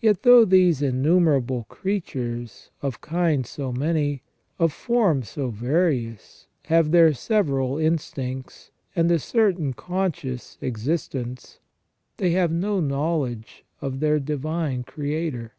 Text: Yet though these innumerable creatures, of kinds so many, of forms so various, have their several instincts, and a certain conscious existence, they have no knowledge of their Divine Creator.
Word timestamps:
Yet 0.00 0.22
though 0.22 0.46
these 0.46 0.80
innumerable 0.80 1.64
creatures, 1.64 2.70
of 2.80 3.02
kinds 3.02 3.50
so 3.50 3.70
many, 3.72 4.22
of 4.58 4.72
forms 4.72 5.28
so 5.28 5.50
various, 5.50 6.46
have 6.68 6.92
their 6.92 7.12
several 7.12 7.76
instincts, 7.76 8.70
and 8.96 9.10
a 9.12 9.18
certain 9.18 9.74
conscious 9.74 10.56
existence, 10.62 11.58
they 12.16 12.30
have 12.30 12.50
no 12.50 12.80
knowledge 12.80 13.62
of 13.82 14.00
their 14.00 14.18
Divine 14.18 14.82
Creator. 14.82 15.52